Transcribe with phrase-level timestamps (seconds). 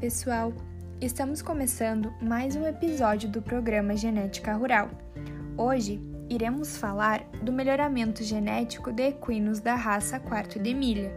[0.00, 0.50] pessoal!
[0.98, 4.90] Estamos começando mais um episódio do programa Genética Rural.
[5.58, 6.00] Hoje
[6.30, 11.12] iremos falar do melhoramento genético de equinos da raça quarto de milha.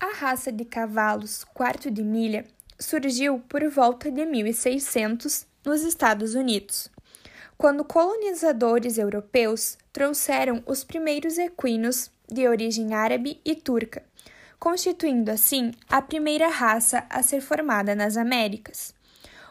[0.00, 2.44] A raça de cavalos quarto de milha
[2.76, 6.90] surgiu por volta de 1600 nos Estados Unidos,
[7.56, 14.02] quando colonizadores europeus trouxeram os primeiros equinos de origem árabe e turca
[14.62, 18.94] constituindo assim a primeira raça a ser formada nas Américas.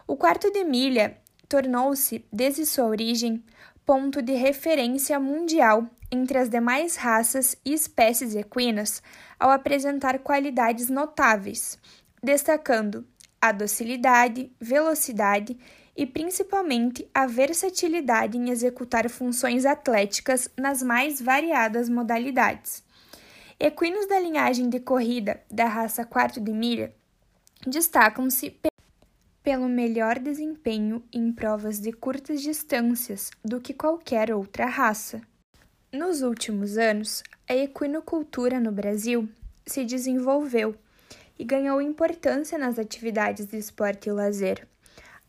[0.07, 1.17] O quarto de milha
[1.49, 3.43] tornou-se, desde sua origem,
[3.85, 9.03] ponto de referência mundial entre as demais raças e espécies equinas
[9.37, 11.77] ao apresentar qualidades notáveis,
[12.23, 13.05] destacando
[13.41, 15.59] a docilidade, velocidade
[15.93, 22.81] e principalmente a versatilidade em executar funções atléticas nas mais variadas modalidades.
[23.63, 26.95] Equinos da linhagem de corrida da raça quarto de milha
[27.63, 28.59] destacam-se
[29.43, 35.21] pelo melhor desempenho em provas de curtas distâncias do que qualquer outra raça.
[35.93, 39.29] Nos últimos anos, a equinocultura no Brasil
[39.63, 40.73] se desenvolveu
[41.37, 44.67] e ganhou importância nas atividades de esporte e lazer.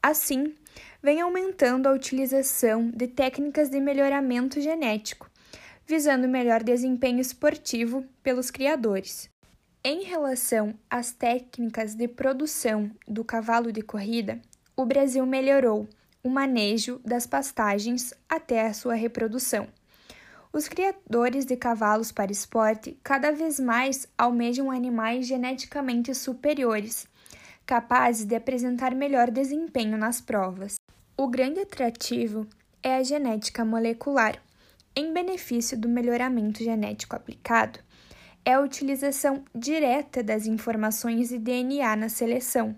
[0.03, 0.55] Assim,
[1.03, 5.31] vem aumentando a utilização de técnicas de melhoramento genético,
[5.87, 9.29] visando melhor desempenho esportivo pelos criadores.
[9.85, 14.41] Em relação às técnicas de produção do cavalo de corrida,
[14.77, 15.89] o Brasil melhorou
[16.23, 19.67] o manejo das pastagens até a sua reprodução.
[20.53, 27.09] Os criadores de cavalos para esporte cada vez mais almejam animais geneticamente superiores,
[27.67, 30.77] capazes de apresentar melhor desempenho nas provas.
[31.17, 32.47] O grande atrativo
[32.83, 34.41] é a genética molecular
[34.95, 37.79] em benefício do melhoramento genético aplicado,
[38.45, 42.77] é a utilização direta das informações de DNA na seleção,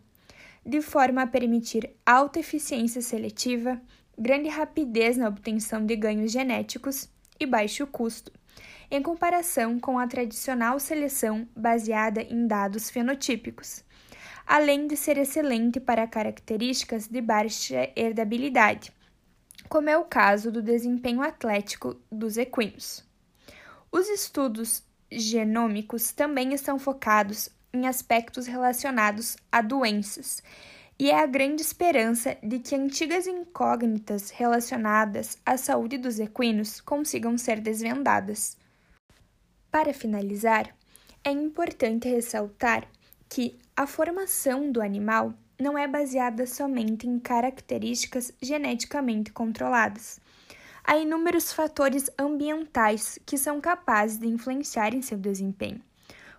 [0.64, 3.80] de forma a permitir alta eficiência seletiva,
[4.16, 7.08] grande rapidez na obtenção de ganhos genéticos
[7.40, 8.32] e baixo custo,
[8.90, 13.82] em comparação com a tradicional seleção baseada em dados fenotípicos,
[14.46, 18.92] além de ser excelente para características de baixa herdabilidade
[19.68, 23.04] como é o caso do desempenho atlético dos equinos.
[23.90, 30.42] Os estudos genômicos também estão focados em aspectos relacionados a doenças,
[30.98, 37.36] e é a grande esperança de que antigas incógnitas relacionadas à saúde dos equinos consigam
[37.36, 38.56] ser desvendadas.
[39.70, 40.72] Para finalizar,
[41.24, 42.86] é importante ressaltar
[43.28, 50.20] que a formação do animal não é baseada somente em características geneticamente controladas.
[50.82, 55.80] Há inúmeros fatores ambientais que são capazes de influenciar em seu desempenho,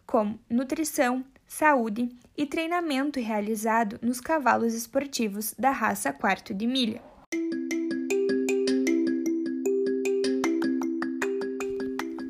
[0.06, 7.02] como nutrição, saúde e treinamento realizado nos cavalos esportivos da raça quarto de milha.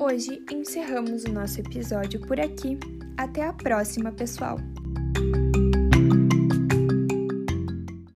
[0.00, 2.78] Hoje encerramos o nosso episódio por aqui.
[3.18, 4.58] Até a próxima, pessoal!